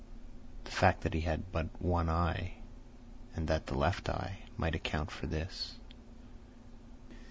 The 0.63 0.71
fact 0.71 1.01
that 1.01 1.13
he 1.13 1.21
had 1.21 1.51
but 1.51 1.67
one 1.79 2.09
eye, 2.09 2.53
and 3.35 3.47
that 3.47 3.67
the 3.67 3.77
left 3.77 4.09
eye, 4.09 4.39
might 4.57 4.73
account 4.73 5.11
for 5.11 5.27
this. 5.27 5.75